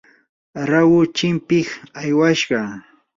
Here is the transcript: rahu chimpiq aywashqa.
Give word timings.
rahu 0.69 0.99
chimpiq 1.15 1.67
aywashqa. 2.01 2.59